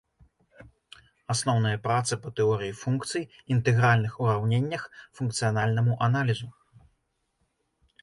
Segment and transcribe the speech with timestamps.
[1.33, 3.27] Асноўныя працы па тэорыі функцый,
[3.59, 4.83] інтэгральных ураўненнях,
[5.21, 6.47] функцыянальнаму аналізу.